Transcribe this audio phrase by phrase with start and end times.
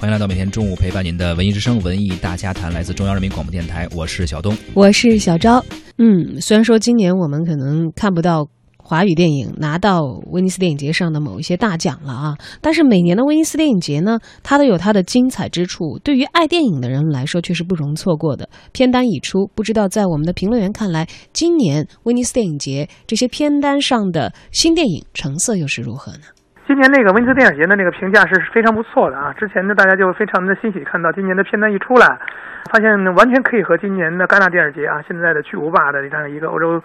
[0.00, 5.62] 欢迎来到每天中午陪伴您的文艺之声文艺大家谈，来自中央人民广播电台，我是小东，我是小昭。
[5.98, 10.00] 嗯，虽然说今年我们可能看不到华语电影拿到
[10.30, 18.48] 威尼斯电影节上的某一些大奖了啊，但是每年的威尼斯电影节呢，它都有它的精彩之处，对于爱电影的人来说却是不容错过的。
[18.72, 26.20] 片单已出，不知道在我们的评论员看来，今年威尼斯电影节这些片单上的新电影成色又是如何呢？
[26.70, 29.34] 今年那个威尼斯电影节的那个评价是非常不错的啊！
[29.36, 32.06] 之前呢，大家就非常的欣喜看到今年的片单一出来，
[32.70, 36.80] 发现完全可以和今年的戛纳电影节啊，现在的巨无霸的这样一个欧洲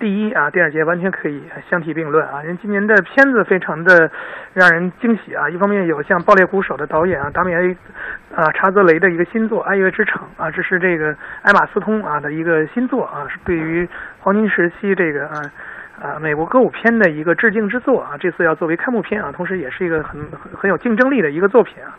[0.00, 1.40] 第一啊电影节完全可以
[1.70, 2.42] 相提并论啊！
[2.42, 4.10] 因为今年的片子非常的
[4.54, 5.48] 让人惊喜啊！
[5.48, 7.76] 一方面有像《爆裂鼓手》的导演啊达米埃
[8.34, 15.40] 啊查泽雷的一个新作《爱乐之城》啊，这是这个艾玛斯通啊的一个新作啊，是对于黄金时期这个啊。
[16.00, 21.94] 啊，美国歌舞片的一个致敬之作啊，这次要作为开幕片啊，同时也是一个很很很有竞争力的一个作品啊。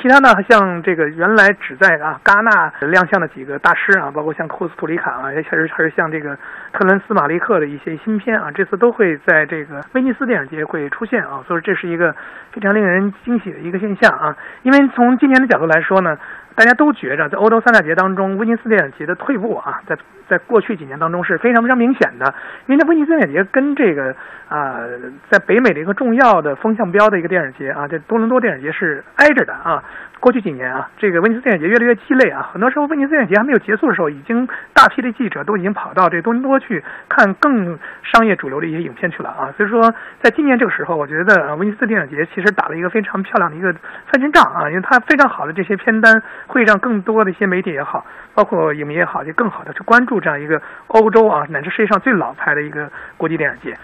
[0.00, 6.36] 其他呢，像这个原来只在啊戛纳亮相的几个大师啊，包括像库斯图里卡啊，也确实还是像这个
[6.72, 12.14] 特伦斯马利克的一些新片啊，这次都会在这个威尼斯电影节会出现啊，所以这是一个
[12.52, 14.36] 非常令人惊喜的一个现象啊。
[14.62, 16.18] 因为从今年的角度来说呢。
[16.54, 19.96] 大家都觉着，在欧洲三大节当中，威尼斯电影节的退步啊，在
[20.28, 22.34] 在过去几年当中是非常非常明显的。
[22.66, 24.14] 因为威尼斯电影节跟这个
[24.48, 24.80] 啊，
[25.30, 29.82] 在北美的一个重要的风向标的一个电影节啊，这多伦多电影节是挨着的啊。
[30.22, 39.50] 过去几年啊，这个威尼斯电影节越来越鸡肋啊，很多时候威尼斯电影节还没有结束的时候，已经大批的记者都已经跑到这多伦多去看更商业主流的一些影片去了啊。
[39.56, 43.72] 所以说，在今年这个时候，我觉得威尼斯电影节其实打了一个非常漂亮的一个
[44.06, 53.76] 翻身仗啊，因为它非常好的这些片单会让更多的一些媒体也好，包括影迷也好，就更好的去关注这样一个欧洲啊乃至世界上最老牌的一个国际电影节。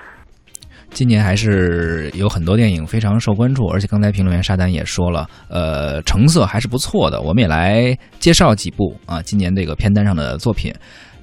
[0.90, 7.20] 今年还是有很多电影非常受关注，而且刚才评论员沙丹也说了，呃，成色还是不错的。
[7.20, 10.74] 我们也来介绍几部啊，今年这个片单上的作品。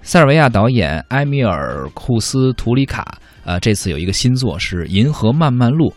[0.01, 5.89] 塞尔维亚导演埃米尔·库斯图里卡，呃，这次有一个新作是《银河漫漫路》。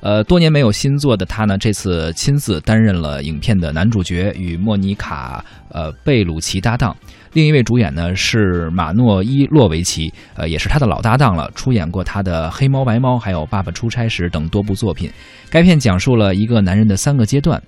[0.00, 6.94] 呃，多年没有新作的他呢，这次亲自担任了影片的男主角，与莫妮卡呃贝鲁奇搭档。
[7.36, 15.10] 另一位主演呢是马诺伊洛维奇，呃，也是他的老搭档了，出演过他的《黑猫白猫》还有《爸爸出差时》等多部作品。
[15.50, 17.62] 该片讲述了一个男人的三个阶段：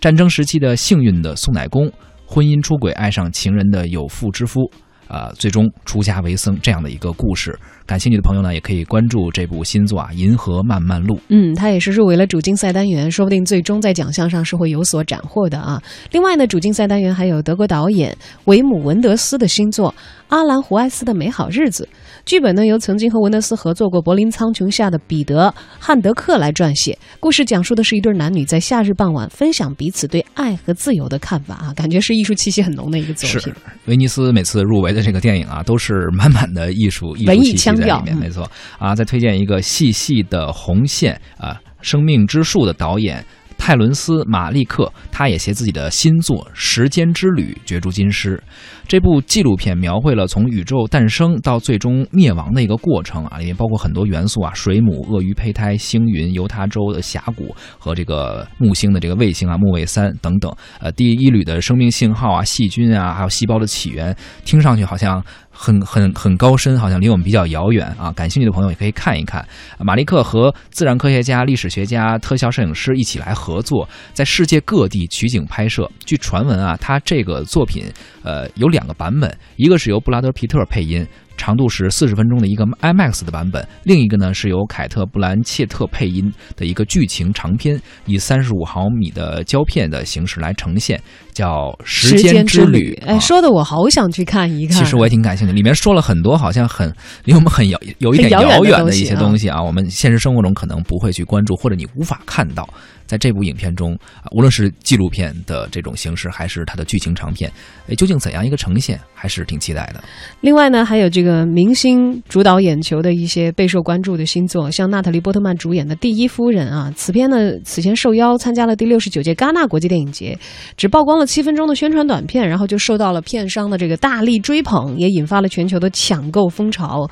[0.00, 1.88] 战争时期的幸运的送奶工，
[2.26, 4.68] 婚姻出轨爱上情人的有妇之夫。
[5.08, 11.16] 呃，最终出家为僧这样的一个故事，感兴趣的朋友呢，也可以关注这部新作啊，《银河漫漫路》。
[11.28, 15.82] 嗯，他也是入围了主竞赛单元，说不定最终在奖项上是会有所斩获的啊。
[16.10, 18.16] 另外呢，主竞赛单元还有德国导演
[18.46, 19.90] 维姆文德斯的新作
[20.28, 21.88] 《阿兰胡埃斯的美好日子》。
[22.24, 25.48] 剧本呢由曾经和文德斯合作过《柏林苍穹下》的彼得·
[25.78, 26.98] 汉德克来撰写。
[27.20, 33.40] 故事讲述的是一对男女在夏日傍晚分享彼此对爱和自由的看法啊，感觉是艺术气息很浓的一个作品。
[33.40, 33.54] 是
[33.84, 38.16] 威尼斯每次入围的这个电影啊，都是满满的艺术艺术气息在里面。
[38.16, 43.22] 没错啊，再推荐一个细细的红线啊，《生命之树》的导演。
[43.66, 48.38] 泰伦斯·马利克，他也携自己的新作《时间之旅》角逐金狮。
[48.86, 60.54] 这部纪录片描绘了从宇宙诞生到最终灭亡的一个过程啊，里面包括很多元素啊，水母、鳄鱼胚胎、星云、犹他州的峡谷和这个木星的这个卫星啊，木卫三等等。
[60.78, 64.14] 呃，第一缕的生命信号啊，细菌啊，还有细胞的起源，
[64.44, 65.24] 听上去好像。
[65.54, 68.12] 很很很高深，好像离我们比较遥远啊！
[68.12, 69.46] 感兴趣的朋友也可以看一看。
[69.78, 75.88] 马利克和自然科学家、历史学家、特效摄影师一起来合作，在世界各地取景拍摄。
[76.04, 77.84] 据传闻啊，他这个作品
[78.22, 81.06] 呃有两个版本，一个是由布拉德皮特配音。
[81.44, 90.98] 长度是四十分钟的一个 IMAX 的版本，另一个呢是由凯特·布兰切特配音的一个剧情长片，以三十五毫米的胶片的形式来呈现，
[91.34, 92.98] 叫《时间之旅》。
[93.06, 94.78] 哎，说的我好想去看一看。
[94.78, 96.90] 其实我也挺感兴趣，里面说了很多好像很
[97.24, 102.66] 离我们很遥有一点遥远的一些东西啊，我们现实生活中可能不会去关注，或者你无法看到。
[103.06, 103.94] 在这部影片中，
[104.30, 107.52] 无论是纪录片的这种形式，还是它的剧情长片，
[107.86, 110.02] 哎，究竟怎样一个呈现，还是挺期待的。
[110.40, 120.38] 另外呢，还有这个明星主导眼球的一些备受关注的新作，像娜塔莉波特曼主演的《第一夫人》啊，此片呢此前受邀参加了第六十九届戛纳国际电影节，
[120.76, 127.08] 只曝光了七分钟的宣传短片，然后就受到了片商的这个大力追捧，也引发了全球的抢购风潮。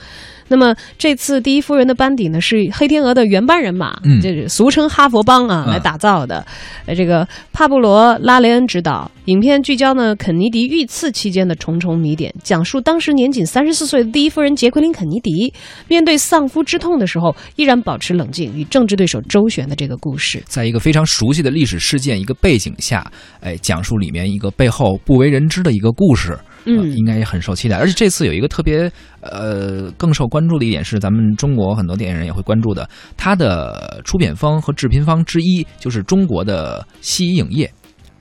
[0.48, 6.44] 那么这次第一夫人的班底呢是黑天鹅的原班人马，嗯，就是俗称哈佛帮啊来打造的。
[6.84, 15.52] 呃，这个帕布罗拉雷恩执导，影片聚焦呢肯尼迪遇刺期间的重重谜点，讲述当时年仅三十四岁的第一夫人杰奎琳·肯尼迪
[15.88, 23.10] 面对丧夫之痛的时候，依然保持冷静，与政治对手周旋的这个故事，在一个非常熟悉的历史事件一个背景下，
[23.40, 27.76] 哎，讲述里面一个背后不为人知的一个故事，嗯，应该也很受期待。
[27.76, 37.72] 而且这次有一个特别呃更受关注的一点是，咱们中国很多电影人也会关注的，它的出品方和制片方之一就是中国的西影业。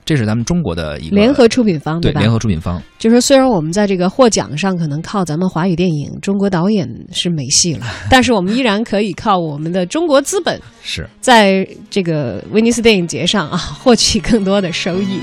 [0.04, 2.20] 这是咱们中国的一个联合出品方，对吧？
[2.20, 15.20] 联合出品方，就说虽然我们在这个获奖上可能靠咱们华语电影、中国导演是没戏了， 但是我们依然可以靠我们的中国资本，是在这个威尼斯电影节上啊获取更多的收益。